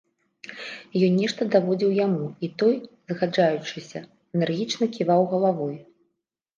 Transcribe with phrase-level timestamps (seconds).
[1.07, 2.75] Ён нешта даводзіў яму, і той,
[3.13, 3.99] згаджаючыся,
[4.35, 5.83] энергічна ківаў галавой.